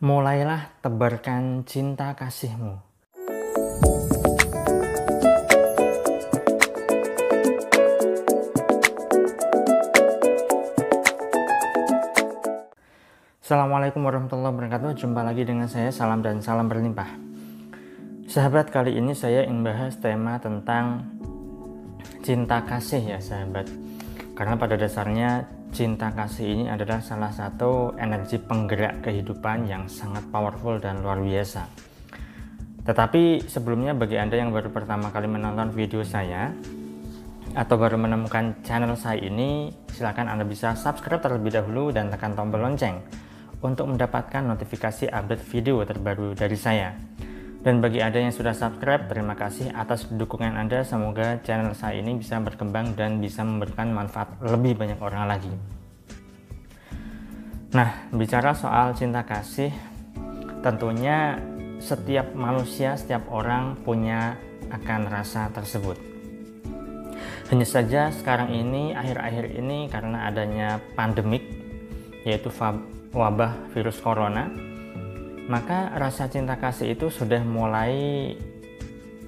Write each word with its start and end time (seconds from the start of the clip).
Mulailah 0.00 0.80
tebarkan 0.80 1.60
cinta 1.68 2.16
kasihmu. 2.16 2.72
Assalamualaikum 13.44 14.00
warahmatullahi 14.00 14.56
wabarakatuh. 14.56 14.96
Jumpa 14.96 15.20
lagi 15.20 15.44
dengan 15.44 15.68
saya. 15.68 15.92
Salam 15.92 16.24
dan 16.24 16.40
salam 16.40 16.64
berlimpah. 16.64 17.20
Sahabat, 18.24 18.72
kali 18.72 18.96
ini 18.96 19.12
saya 19.12 19.44
ingin 19.44 19.68
bahas 19.68 20.00
tema 20.00 20.40
tentang 20.40 21.12
cinta 22.24 22.64
kasih 22.64 23.04
ya, 23.04 23.18
sahabat. 23.20 23.68
Karena 24.32 24.56
pada 24.56 24.80
dasarnya 24.80 25.59
cinta 25.70 26.10
kasih 26.10 26.46
ini 26.46 26.64
adalah 26.66 26.98
salah 26.98 27.30
satu 27.30 27.94
energi 27.96 28.42
penggerak 28.42 29.06
kehidupan 29.06 29.70
yang 29.70 29.86
sangat 29.86 30.26
powerful 30.28 30.76
dan 30.82 31.02
luar 31.02 31.22
biasa. 31.22 31.66
Tetapi 32.82 33.46
sebelumnya 33.46 33.94
bagi 33.94 34.18
Anda 34.18 34.40
yang 34.40 34.50
baru 34.50 34.74
pertama 34.74 35.14
kali 35.14 35.30
menonton 35.30 35.70
video 35.70 36.02
saya 36.02 36.50
atau 37.54 37.74
baru 37.78 37.98
menemukan 37.98 38.62
channel 38.62 38.94
saya 38.94 39.18
ini, 39.22 39.70
silakan 39.90 40.30
Anda 40.30 40.46
bisa 40.46 40.74
subscribe 40.74 41.22
terlebih 41.22 41.54
dahulu 41.54 41.90
dan 41.94 42.10
tekan 42.10 42.34
tombol 42.34 42.62
lonceng 42.62 43.02
untuk 43.62 43.90
mendapatkan 43.90 44.42
notifikasi 44.46 45.10
update 45.10 45.44
video 45.46 45.82
terbaru 45.86 46.34
dari 46.34 46.58
saya. 46.58 46.94
Dan 47.60 47.84
bagi 47.84 48.00
Anda 48.00 48.24
yang 48.24 48.32
sudah 48.32 48.56
subscribe, 48.56 49.04
terima 49.04 49.36
kasih 49.36 49.68
atas 49.76 50.08
dukungan 50.08 50.56
Anda. 50.56 50.80
Semoga 50.80 51.44
channel 51.44 51.76
saya 51.76 52.00
ini 52.00 52.16
bisa 52.16 52.40
berkembang 52.40 52.96
dan 52.96 53.20
bisa 53.20 53.44
memberikan 53.44 53.92
manfaat 53.92 54.32
lebih 54.40 54.80
banyak 54.80 54.96
orang 54.96 55.28
lagi. 55.28 55.52
Nah, 57.76 58.08
bicara 58.16 58.56
soal 58.56 58.96
cinta 58.96 59.28
kasih, 59.28 59.68
tentunya 60.64 61.36
setiap 61.84 62.32
manusia, 62.32 62.96
setiap 62.96 63.28
orang 63.28 63.76
punya 63.84 64.40
akan 64.72 65.12
rasa 65.12 65.52
tersebut. 65.52 66.00
Hanya 67.52 67.68
saja 67.68 68.08
sekarang 68.08 68.56
ini, 68.56 68.96
akhir-akhir 68.96 69.46
ini 69.60 69.84
karena 69.92 70.32
adanya 70.32 70.80
pandemik, 70.96 71.44
yaitu 72.24 72.48
wabah 73.12 73.68
virus 73.76 74.00
corona, 74.00 74.48
maka 75.50 75.90
rasa 75.98 76.30
cinta 76.30 76.54
kasih 76.54 76.94
itu 76.94 77.10
sudah 77.10 77.42
mulai 77.42 78.38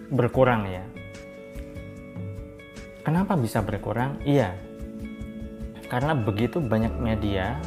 berkurang 0.07 0.71
ya. 0.71 0.87
Kenapa 3.03 3.35
bisa 3.35 3.59
berkurang? 3.67 4.23
Iya, 4.23 4.55
karena 5.91 6.15
begitu 6.15 6.63
banyak 6.63 6.95
media 7.03 7.59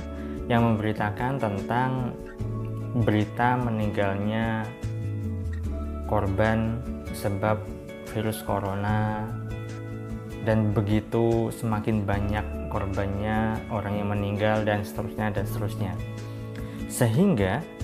yang 0.48 0.64
memberitakan 0.64 1.36
tentang 1.36 2.16
berita 3.04 3.60
meninggalnya 3.60 4.64
korban 6.08 6.80
sebab 7.12 7.60
virus 8.16 8.40
corona 8.48 9.28
dan 10.48 10.72
begitu 10.72 11.52
semakin 11.52 12.08
banyak 12.08 12.46
korbannya, 12.72 13.60
orang 13.68 14.00
yang 14.00 14.10
meninggal 14.16 14.64
dan 14.64 14.88
seterusnya 14.88 15.36
dan 15.36 15.44
seterusnya. 15.44 15.94
Sehingga 16.88 17.75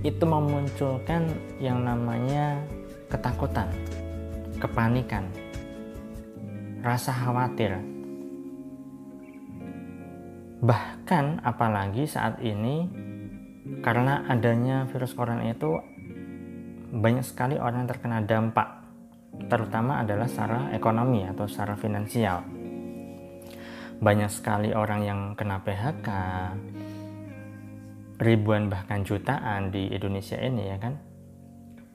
itu 0.00 0.24
memunculkan 0.24 1.28
yang 1.60 1.84
namanya 1.84 2.56
ketakutan, 3.12 3.68
kepanikan, 4.56 5.28
rasa 6.80 7.12
khawatir. 7.12 7.76
Bahkan 10.60 11.44
apalagi 11.44 12.08
saat 12.08 12.40
ini 12.40 12.88
karena 13.84 14.24
adanya 14.28 14.88
virus 14.88 15.12
corona 15.12 15.44
itu 15.48 15.68
banyak 16.90 17.24
sekali 17.24 17.60
orang 17.60 17.84
yang 17.84 17.90
terkena 17.92 18.18
dampak 18.24 18.80
terutama 19.46 20.02
adalah 20.02 20.26
secara 20.26 20.74
ekonomi 20.74 21.24
atau 21.24 21.46
secara 21.46 21.78
finansial. 21.78 22.44
Banyak 24.00 24.32
sekali 24.32 24.72
orang 24.72 25.00
yang 25.04 25.20
kena 25.36 25.60
PHK, 25.60 26.08
ribuan 28.20 28.68
bahkan 28.68 29.00
jutaan 29.00 29.72
di 29.72 29.88
Indonesia 29.88 30.36
ini 30.36 30.68
ya 30.68 30.76
kan. 30.76 30.94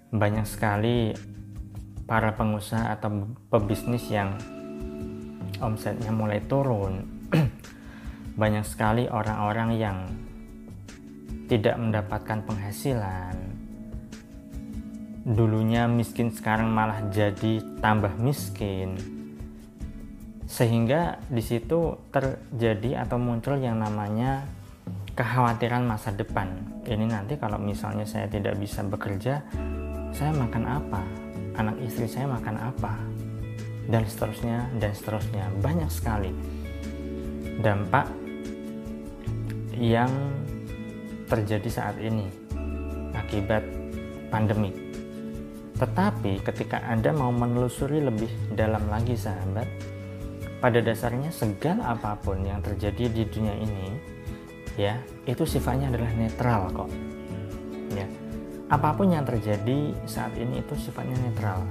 Banyak 0.09 0.45
sekali 0.49 1.13
para 2.09 2.33
pengusaha 2.33 2.97
atau 2.97 3.29
pebisnis 3.53 4.09
yang 4.09 4.33
omsetnya 5.61 6.09
mulai 6.09 6.41
turun. 6.49 7.05
Banyak 8.41 8.65
sekali 8.65 9.05
orang-orang 9.07 9.69
yang 9.77 9.97
tidak 11.45 11.77
mendapatkan 11.77 12.41
penghasilan, 12.41 13.37
dulunya 15.23 15.85
miskin 15.85 16.33
sekarang 16.33 16.73
malah 16.73 17.05
jadi 17.13 17.61
tambah 17.81 18.17
miskin 18.17 18.97
sehingga 20.45 21.17
di 21.27 21.41
situ 21.41 21.97
terjadi 22.13 23.03
atau 23.03 23.17
muncul 23.17 23.57
yang 23.57 23.81
namanya 23.81 24.45
kekhawatiran 25.15 25.87
masa 25.87 26.11
depan. 26.11 26.51
Ini 26.83 27.07
nanti 27.07 27.39
kalau 27.39 27.55
misalnya 27.55 28.03
saya 28.03 28.27
tidak 28.27 28.59
bisa 28.59 28.83
bekerja 28.83 29.41
saya 30.11 30.31
makan 30.31 30.63
apa? 30.67 31.01
Anak 31.55 31.75
istri 31.83 32.07
saya 32.07 32.27
makan 32.27 32.55
apa? 32.59 32.99
Dan 33.87 34.03
seterusnya 34.03 34.67
dan 34.79 34.91
seterusnya. 34.91 35.47
Banyak 35.63 35.91
sekali 35.91 36.31
dampak 37.63 38.07
yang 39.75 40.11
terjadi 41.31 41.69
saat 41.71 41.95
ini 41.99 42.27
akibat 43.15 43.63
pandemi. 44.27 44.71
Tetapi 45.75 46.39
ketika 46.43 46.79
Anda 46.87 47.11
mau 47.11 47.35
menelusuri 47.35 47.99
lebih 47.99 48.31
dalam 48.55 48.87
lagi 48.87 49.19
sahabat, 49.19 49.67
pada 50.63 50.79
dasarnya 50.79 51.27
segala 51.35 51.91
apa 51.91 52.15
pun 52.15 52.39
yang 52.39 52.63
terjadi 52.63 53.11
di 53.11 53.23
dunia 53.27 53.55
ini 53.59 54.14
ya, 54.75 54.99
itu 55.27 55.43
sifatnya 55.43 55.91
adalah 55.91 56.11
netral 56.15 56.61
kok. 56.71 56.89
Ya. 57.95 58.07
Apa 58.71 58.97
pun 58.97 59.13
yang 59.13 59.23
terjadi 59.23 59.93
saat 60.07 60.33
ini 60.35 60.59
itu 60.59 60.73
sifatnya 60.75 61.15
netral. 61.21 61.63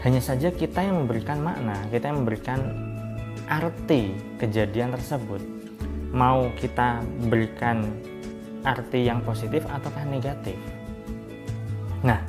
Hanya 0.00 0.22
saja 0.24 0.48
kita 0.48 0.80
yang 0.80 1.04
memberikan 1.04 1.44
makna, 1.44 1.76
kita 1.92 2.08
yang 2.08 2.24
memberikan 2.24 2.60
arti 3.50 4.16
kejadian 4.40 4.96
tersebut. 4.96 5.42
Mau 6.10 6.50
kita 6.56 7.04
berikan 7.28 7.84
arti 8.64 9.06
yang 9.06 9.20
positif 9.20 9.64
ataukah 9.68 10.04
negatif. 10.08 10.56
Nah, 12.00 12.24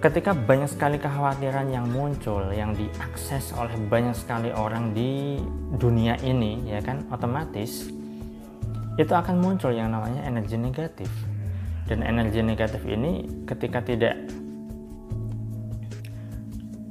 ketika 0.00 0.32
banyak 0.32 0.68
sekali 0.68 0.96
kekhawatiran 0.96 1.68
yang 1.68 1.84
muncul 1.88 2.44
yang 2.52 2.72
diakses 2.72 3.52
oleh 3.56 3.72
banyak 3.88 4.16
sekali 4.16 4.48
orang 4.52 4.96
di 4.96 5.40
dunia 5.76 6.16
ini 6.24 6.64
ya 6.68 6.80
kan 6.80 7.04
otomatis 7.12 7.99
itu 9.00 9.16
akan 9.16 9.40
muncul 9.40 9.72
yang 9.72 9.96
namanya 9.96 10.20
energi 10.28 10.60
negatif. 10.60 11.08
Dan 11.88 12.04
energi 12.04 12.44
negatif 12.44 12.84
ini 12.86 13.26
ketika 13.48 13.82
tidak 13.82 14.14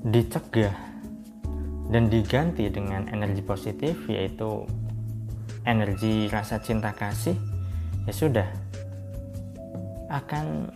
dicegah 0.03 0.73
dan 1.93 2.09
diganti 2.09 2.67
dengan 2.67 3.07
energi 3.13 3.45
positif 3.45 3.95
yaitu 4.09 4.65
energi 5.63 6.27
rasa 6.27 6.57
cinta 6.59 6.91
kasih 6.91 7.35
ya 8.05 8.13
sudah 8.13 8.47
akan 10.09 10.67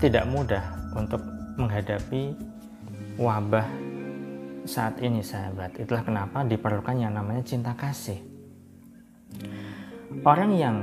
tidak 0.00 0.24
mudah 0.30 0.64
untuk 0.96 1.20
menghadapi 1.60 2.32
wabah 3.20 3.66
saat 4.64 5.00
ini 5.04 5.20
sahabat. 5.20 5.76
Itulah 5.76 6.04
kenapa 6.06 6.46
diperlukan 6.46 6.96
yang 6.96 7.12
namanya 7.16 7.42
cinta 7.44 7.74
kasih 7.74 8.27
orang 10.24 10.50
yang 10.56 10.76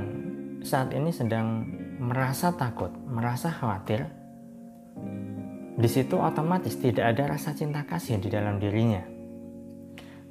saat 0.62 0.92
ini 0.94 1.10
sedang 1.14 1.66
merasa 2.02 2.52
takut 2.54 2.92
merasa 3.06 3.50
khawatir 3.50 4.06
di 5.76 5.88
situ 5.88 6.16
otomatis 6.16 6.76
tidak 6.80 7.16
ada 7.16 7.36
rasa 7.36 7.52
cinta 7.52 7.84
kasih 7.84 8.18
di 8.20 8.28
dalam 8.32 8.56
dirinya 8.60 9.04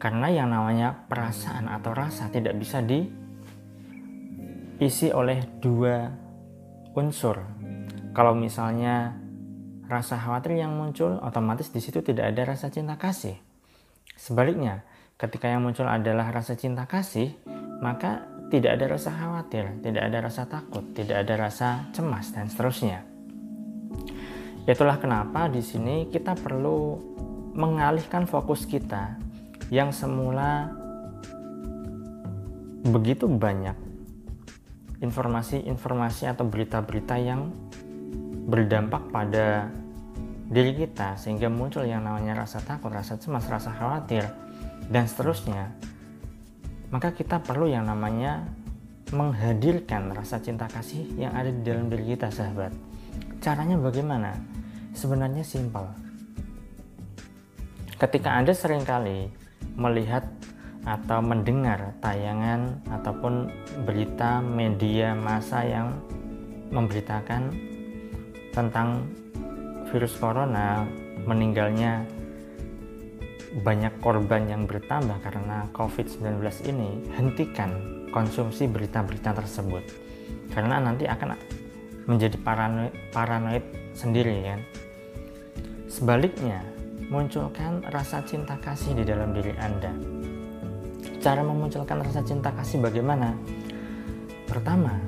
karena 0.01 0.27
yang 0.29 0.49
namanya 0.51 1.07
perasaan 1.07 1.69
atau 1.71 1.93
rasa 1.95 2.29
tidak 2.29 2.57
bisa 2.59 2.81
diisi 2.81 3.17
oleh 5.13 5.41
dua 5.61 6.09
unsur 6.95 7.39
kalau 8.15 8.31
misalnya 8.31 9.25
rasa 9.85 10.17
khawatir 10.17 10.57
yang 10.57 10.73
muncul 10.73 11.21
otomatis 11.21 11.69
di 11.69 11.83
situ 11.83 12.01
tidak 12.01 12.33
ada 12.33 12.55
rasa 12.55 12.73
cinta 12.73 12.97
kasih. 12.97 13.37
Sebaliknya, 14.17 14.81
ketika 15.19 15.45
yang 15.51 15.61
muncul 15.61 15.85
adalah 15.85 16.31
rasa 16.33 16.57
cinta 16.57 16.89
kasih, 16.89 17.37
maka 17.83 18.25
tidak 18.53 18.77
ada 18.77 18.85
rasa 18.97 19.09
khawatir, 19.09 19.65
tidak 19.81 20.03
ada 20.05 20.17
rasa 20.21 20.43
takut, 20.45 20.85
tidak 20.93 21.25
ada 21.25 21.33
rasa 21.49 21.89
cemas 21.91 22.29
dan 22.29 22.45
seterusnya. 22.45 23.01
Itulah 24.65 24.97
kenapa 24.97 25.45
di 25.49 25.61
sini 25.61 26.09
kita 26.09 26.37
perlu 26.37 26.97
mengalihkan 27.53 28.25
fokus 28.25 28.65
kita 28.65 29.17
yang 29.73 29.89
semula 29.89 30.69
begitu 32.85 33.25
banyak 33.25 33.73
informasi-informasi 35.01 36.29
atau 36.29 36.45
berita-berita 36.45 37.17
yang 37.17 37.49
berdampak 38.45 39.09
pada 39.09 39.73
diri 40.45 40.77
kita 40.77 41.17
sehingga 41.17 41.49
muncul 41.49 41.81
yang 41.81 42.05
namanya 42.05 42.45
rasa 42.45 42.61
takut, 42.61 42.93
rasa 42.93 43.17
cemas, 43.17 43.49
rasa 43.49 43.73
khawatir 43.73 44.29
dan 44.93 45.09
seterusnya 45.09 45.73
maka 46.95 47.11
kita 47.11 47.43
perlu 47.43 47.67
yang 47.67 47.91
namanya 47.91 48.47
menghadirkan 49.11 50.15
rasa 50.15 50.39
cinta 50.39 50.63
kasih 50.71 51.03
yang 51.19 51.35
ada 51.35 51.51
di 51.51 51.59
dalam 51.59 51.91
diri 51.91 52.15
kita 52.15 52.31
sahabat 52.31 52.71
caranya 53.43 53.75
bagaimana? 53.75 54.31
sebenarnya 54.95 55.43
simpel 55.43 55.91
ketika 57.99 58.31
anda 58.31 58.55
sering 58.55 58.87
kali 58.87 59.27
melihat 59.75 60.23
atau 60.87 61.19
mendengar 61.19 61.91
tayangan 61.99 62.79
ataupun 62.87 63.51
berita 63.83 64.39
media 64.39 65.11
massa 65.11 65.67
yang 65.67 65.99
memberitakan 66.71 67.51
tentang 68.55 69.03
virus 69.91 70.15
corona 70.15 70.87
meninggalnya 71.27 72.07
banyak 73.63 74.03
korban 74.03 74.51
yang 74.51 74.67
bertambah 74.67 75.23
karena 75.23 75.71
COVID-19 75.71 76.43
ini, 76.67 77.07
hentikan 77.15 77.71
konsumsi 78.11 78.67
berita-berita 78.67 79.31
tersebut. 79.31 79.83
Karena 80.51 80.83
nanti 80.83 81.07
akan 81.07 81.39
menjadi 82.09 82.35
paranoid, 82.43 82.93
paranoid 83.15 83.63
sendiri 83.95 84.43
kan. 84.43 84.59
Sebaliknya, 85.87 86.59
munculkan 87.07 87.79
rasa 87.87 88.19
cinta 88.27 88.59
kasih 88.59 88.99
di 88.99 89.03
dalam 89.07 89.31
diri 89.31 89.55
Anda. 89.55 89.93
Cara 91.23 91.41
memunculkan 91.41 92.03
rasa 92.03 92.21
cinta 92.27 92.51
kasih 92.51 92.83
bagaimana? 92.83 93.33
Pertama, 94.45 94.99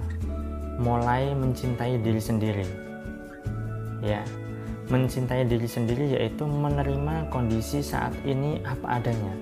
mulai 0.79 1.35
mencintai 1.35 1.99
diri 1.99 2.21
sendiri. 2.21 2.67
Ya, 4.01 4.23
mencintai 4.87 5.43
diri 5.43 5.67
sendiri 5.67 6.15
yaitu 6.15 6.47
menerima 6.47 7.27
kondisi 7.27 7.83
saat 7.83 8.15
ini 8.23 8.63
apa 8.63 8.99
adanya. 8.99 9.35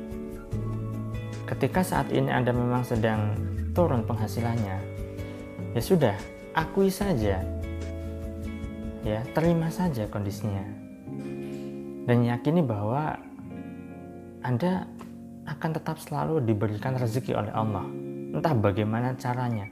Ketika 1.46 1.86
saat 1.86 2.10
ini 2.10 2.34
Anda 2.34 2.50
memang 2.50 2.82
sedang 2.82 3.38
turun 3.78 4.02
penghasilannya, 4.10 4.78
ya 5.78 5.82
sudah, 5.82 6.18
akui 6.58 6.90
saja. 6.90 7.46
Ya, 9.06 9.22
terima 9.38 9.70
saja 9.70 10.10
kondisinya. 10.10 10.66
Dan 12.10 12.26
yakini 12.26 12.66
bahwa 12.66 13.22
Anda 14.42 14.90
akan 15.46 15.78
tetap 15.78 16.02
selalu 16.02 16.42
diberikan 16.42 16.98
rezeki 16.98 17.38
oleh 17.38 17.54
Allah. 17.54 17.86
Entah 18.34 18.58
bagaimana 18.58 19.14
caranya. 19.14 19.70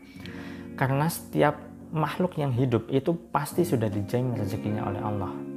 Karena 0.77 1.09
setiap 1.09 1.57
makhluk 1.89 2.37
yang 2.37 2.53
hidup 2.53 2.85
itu 2.93 3.17
pasti 3.33 3.65
sudah 3.65 3.89
dijamin 3.89 4.37
rezekinya 4.37 4.85
oleh 4.85 5.01
Allah 5.01 5.52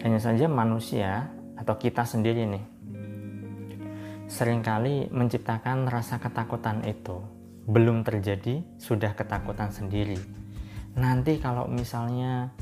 hanya 0.00 0.20
saja 0.20 0.46
manusia 0.48 1.28
atau 1.56 1.76
kita 1.76 2.08
sendiri 2.08 2.48
nih 2.48 2.80
sering 4.30 4.62
kali 4.62 5.10
menciptakan 5.10 5.90
rasa 5.90 6.22
ketakutan 6.22 6.86
itu. 6.86 7.18
Belum 7.66 8.06
terjadi 8.06 8.62
sudah 8.78 9.12
ketakutan 9.18 9.74
sendiri. 9.74 10.16
Nanti 10.94 11.42
kalau 11.42 11.66
misalnya 11.66 12.54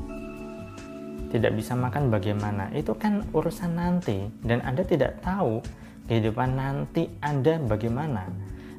tidak 1.28 1.52
bisa 1.60 1.76
makan 1.76 2.08
bagaimana? 2.08 2.72
Itu 2.72 2.96
kan 2.96 3.20
urusan 3.36 3.76
nanti 3.76 4.32
dan 4.40 4.64
anda 4.64 4.80
tidak 4.80 5.20
tahu 5.20 5.60
kehidupan 6.08 6.56
nanti 6.56 7.12
anda 7.20 7.60
bagaimana. 7.60 8.24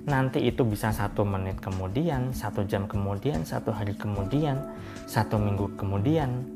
Nanti 0.10 0.50
itu 0.50 0.66
bisa 0.66 0.90
satu 0.90 1.22
menit 1.22 1.62
kemudian 1.62 2.34
satu 2.34 2.66
jam 2.66 2.90
kemudian 2.90 3.46
satu 3.46 3.70
hari 3.70 3.94
kemudian 3.94 4.58
satu 5.06 5.38
minggu 5.38 5.78
kemudian 5.78 6.50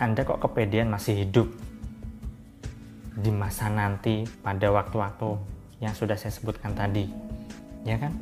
anda 0.00 0.24
kok 0.24 0.40
kepedean 0.40 0.88
masih 0.88 1.28
hidup? 1.28 1.52
Di 3.20 3.28
masa 3.28 3.68
nanti 3.68 4.24
pada 4.40 4.72
waktu-waktu 4.72 5.36
yang 5.84 5.92
sudah 5.92 6.16
saya 6.16 6.32
sebutkan 6.32 6.72
tadi. 6.72 7.04
Ya 7.84 8.00
kan? 8.00 8.16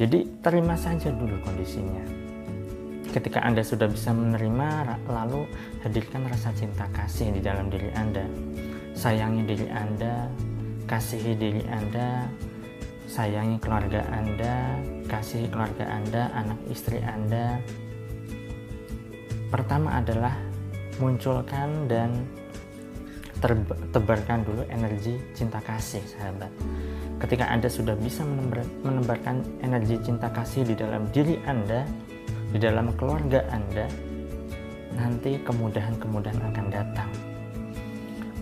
Jadi 0.00 0.24
terima 0.40 0.72
saja 0.80 1.12
dulu 1.12 1.36
kondisinya. 1.44 2.00
Ketika 3.12 3.44
Anda 3.44 3.60
sudah 3.60 3.84
bisa 3.84 4.16
menerima 4.16 4.96
lalu 5.04 5.44
hadirkan 5.84 6.24
rasa 6.24 6.56
cinta 6.56 6.88
kasih 6.88 7.36
di 7.36 7.44
dalam 7.44 7.68
diri 7.68 7.92
Anda. 7.92 8.24
Sayangi 8.96 9.44
diri 9.44 9.68
Anda 9.68 10.32
kasihi 10.88 11.36
diri 11.36 11.68
Anda 11.68 12.32
sayangi 13.12 13.60
keluarga 13.60 14.08
Anda 14.08 14.80
kasihi 15.04 15.52
keluarga 15.52 15.84
Anda 15.84 16.32
anak 16.32 16.64
istri 16.72 17.04
Anda. 17.04 17.60
Pertama 19.52 20.00
adalah 20.00 20.51
munculkan 21.02 21.90
dan 21.90 22.22
tebarkan 23.90 24.46
dulu 24.46 24.62
energi 24.70 25.18
cinta 25.34 25.58
kasih 25.58 25.98
sahabat. 26.06 26.54
Ketika 27.18 27.50
anda 27.50 27.66
sudah 27.66 27.98
bisa 27.98 28.22
menebarkan 28.86 29.42
energi 29.66 29.98
cinta 29.98 30.30
kasih 30.30 30.62
di 30.62 30.78
dalam 30.78 31.10
diri 31.10 31.42
anda 31.50 31.82
di 32.54 32.58
dalam 32.62 32.94
keluarga 32.94 33.42
anda 33.50 33.90
nanti 34.94 35.42
kemudahan-kemudahan 35.42 36.42
akan 36.54 36.66
datang. 36.70 37.10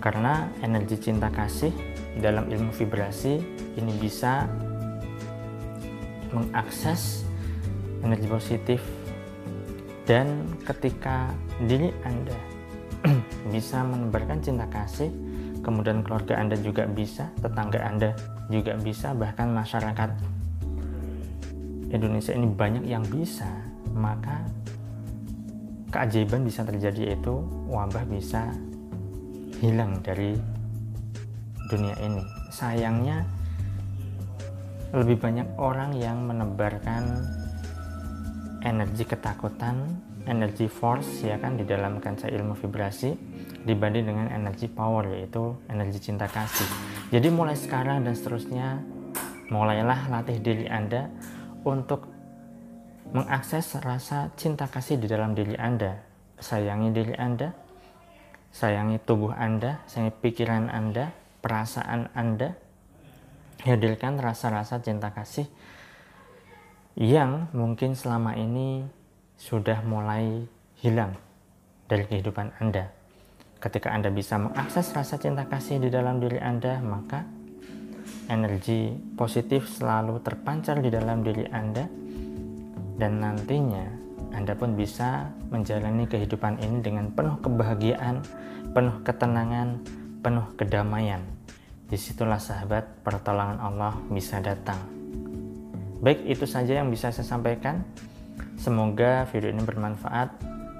Karena 0.04 0.48
energi 0.60 1.00
cinta 1.00 1.32
kasih 1.32 1.72
dalam 2.20 2.48
ilmu 2.52 2.72
vibrasi 2.76 3.40
ini 3.80 3.92
bisa 3.96 4.48
mengakses 6.32 7.24
energi 8.04 8.28
positif 8.28 8.80
dan 10.10 10.42
ketika 10.66 11.30
diri 11.70 11.94
Anda 12.02 12.34
bisa 13.54 13.86
menebarkan 13.86 14.42
cinta 14.42 14.66
kasih, 14.66 15.06
kemudian 15.62 16.02
keluarga 16.02 16.34
Anda 16.34 16.58
juga 16.58 16.90
bisa, 16.90 17.30
tetangga 17.38 17.78
Anda 17.78 18.18
juga 18.50 18.74
bisa, 18.74 19.14
bahkan 19.14 19.54
masyarakat 19.54 20.10
Indonesia 21.94 22.34
ini 22.34 22.50
banyak 22.50 22.90
yang 22.90 23.06
bisa, 23.06 23.46
maka 23.94 24.42
keajaiban 25.94 26.42
bisa 26.42 26.66
terjadi 26.66 27.14
itu 27.14 27.46
wabah 27.70 28.02
bisa 28.10 28.50
hilang 29.62 30.02
dari 30.02 30.34
dunia 31.70 31.94
ini. 32.02 32.26
Sayangnya 32.50 33.22
lebih 34.90 35.22
banyak 35.22 35.46
orang 35.54 35.94
yang 35.94 36.26
menebarkan 36.26 37.22
energi 38.60 39.04
ketakutan, 39.08 39.88
energi 40.28 40.68
force 40.68 41.24
ya 41.24 41.40
kan 41.40 41.56
di 41.56 41.64
dalam 41.64 42.00
kancah 42.00 42.28
ilmu 42.28 42.56
vibrasi 42.56 43.16
dibanding 43.64 44.08
dengan 44.08 44.28
energi 44.32 44.68
power 44.68 45.08
yaitu 45.16 45.56
energi 45.68 46.00
cinta 46.00 46.28
kasih. 46.28 46.68
Jadi 47.12 47.28
mulai 47.32 47.56
sekarang 47.56 48.04
dan 48.04 48.14
seterusnya 48.16 48.80
mulailah 49.50 50.08
latih 50.08 50.38
diri 50.40 50.68
Anda 50.68 51.10
untuk 51.66 52.08
mengakses 53.10 53.74
rasa 53.82 54.30
cinta 54.38 54.70
kasih 54.70 55.00
di 55.00 55.10
dalam 55.10 55.34
diri 55.34 55.58
Anda. 55.58 55.98
Sayangi 56.40 56.88
diri 56.96 57.12
Anda, 57.20 57.52
sayangi 58.48 58.96
tubuh 59.04 59.36
Anda, 59.36 59.84
sayangi 59.84 60.14
pikiran 60.24 60.72
Anda, 60.72 61.12
perasaan 61.44 62.08
Anda. 62.16 62.56
Hadirkan 63.60 64.16
rasa-rasa 64.16 64.80
cinta 64.80 65.12
kasih 65.12 65.44
yang 66.98 67.50
mungkin 67.54 67.94
selama 67.94 68.34
ini 68.34 68.82
sudah 69.38 69.80
mulai 69.86 70.42
hilang 70.82 71.14
dari 71.86 72.06
kehidupan 72.06 72.58
Anda. 72.58 72.90
Ketika 73.60 73.92
Anda 73.92 74.08
bisa 74.08 74.40
mengakses 74.40 74.90
rasa 74.96 75.20
cinta 75.20 75.44
kasih 75.44 75.78
di 75.78 75.92
dalam 75.92 76.18
diri 76.18 76.40
Anda, 76.40 76.80
maka 76.80 77.28
energi 78.30 78.94
positif 79.14 79.68
selalu 79.68 80.22
terpancar 80.24 80.80
di 80.80 80.88
dalam 80.88 81.20
diri 81.20 81.44
Anda 81.50 81.84
dan 82.96 83.20
nantinya 83.20 83.84
Anda 84.32 84.54
pun 84.54 84.78
bisa 84.78 85.28
menjalani 85.50 86.06
kehidupan 86.06 86.62
ini 86.62 86.78
dengan 86.80 87.10
penuh 87.10 87.40
kebahagiaan, 87.42 88.22
penuh 88.70 89.02
ketenangan, 89.02 89.82
penuh 90.22 90.46
kedamaian. 90.54 91.20
Di 91.90 91.98
situlah 91.98 92.38
sahabat 92.38 93.02
pertolongan 93.02 93.58
Allah 93.58 93.98
bisa 94.12 94.38
datang. 94.38 94.99
Baik, 96.00 96.24
itu 96.24 96.48
saja 96.48 96.80
yang 96.80 96.88
bisa 96.88 97.12
saya 97.12 97.28
sampaikan. 97.28 97.84
Semoga 98.56 99.28
video 99.28 99.52
ini 99.52 99.60
bermanfaat 99.60 100.32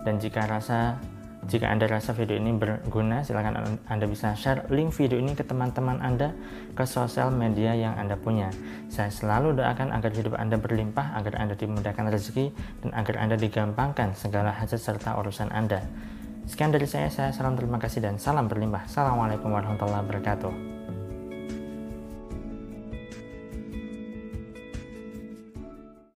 dan 0.04 0.16
jika 0.16 0.48
rasa 0.48 0.96
jika 1.48 1.68
Anda 1.68 1.88
rasa 1.88 2.16
video 2.16 2.40
ini 2.40 2.56
berguna, 2.56 3.20
silakan 3.20 3.80
Anda 3.88 4.04
bisa 4.08 4.32
share 4.32 4.64
link 4.72 4.96
video 4.96 5.20
ini 5.20 5.36
ke 5.36 5.44
teman-teman 5.44 6.00
Anda 6.00 6.32
ke 6.72 6.84
sosial 6.88 7.32
media 7.32 7.76
yang 7.76 8.00
Anda 8.00 8.16
punya. 8.16 8.48
Saya 8.88 9.12
selalu 9.12 9.60
doakan 9.60 9.92
agar 9.92 10.12
hidup 10.12 10.36
Anda 10.40 10.56
berlimpah, 10.56 11.16
agar 11.16 11.36
Anda 11.36 11.52
dimudahkan 11.56 12.12
rezeki, 12.12 12.52
dan 12.84 12.90
agar 12.96 13.20
Anda 13.20 13.36
digampangkan 13.36 14.16
segala 14.16 14.56
hajat 14.56 14.80
serta 14.80 15.20
urusan 15.20 15.52
Anda. 15.52 15.84
Sekian 16.48 16.72
dari 16.72 16.88
saya, 16.88 17.12
saya 17.12 17.32
salam 17.32 17.60
terima 17.60 17.76
kasih 17.76 18.04
dan 18.04 18.16
salam 18.16 18.48
berlimpah. 18.48 18.88
Assalamualaikum 18.88 19.52
warahmatullahi 19.52 20.00
wabarakatuh. 20.00 20.79